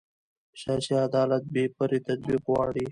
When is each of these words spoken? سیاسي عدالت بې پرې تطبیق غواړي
سیاسي 0.61 0.93
عدالت 1.07 1.43
بې 1.53 1.63
پرې 1.77 1.97
تطبیق 2.07 2.41
غواړي 2.51 2.79